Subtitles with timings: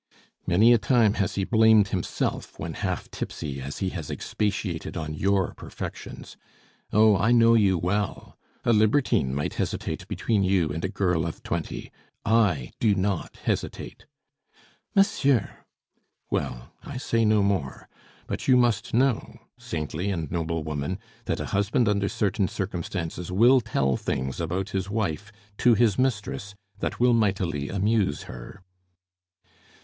[0.47, 5.13] Many a time has he blamed himself when half tipsy as he has expatiated on
[5.13, 6.37] your perfections.
[6.91, 8.35] Oh, I know you well!
[8.65, 11.91] A libertine might hesitate between you and a girl of twenty.
[12.25, 14.07] I do not hesitate"
[14.95, 15.59] "Monsieur!"
[16.31, 17.87] "Well, I say no more.
[18.25, 23.61] But you must know, saintly and noble woman, that a husband under certain circumstances will
[23.61, 28.63] tell things about his wife to his mistress that will mightily amuse her."